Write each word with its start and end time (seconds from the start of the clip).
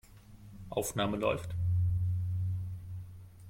Aufnahme 0.71 1.15
läuft. 1.17 1.51